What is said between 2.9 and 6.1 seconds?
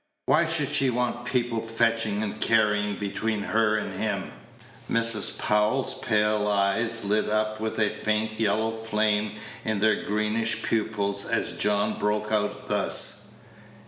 between her and him?" Mrs. Powell's